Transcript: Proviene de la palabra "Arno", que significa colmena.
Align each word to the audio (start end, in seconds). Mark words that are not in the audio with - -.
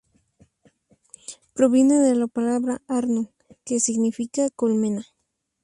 Proviene 1.53 1.99
de 1.99 2.15
la 2.15 2.25
palabra 2.25 2.81
"Arno", 2.87 3.29
que 3.63 3.79
significa 3.79 4.49
colmena. 4.49 5.05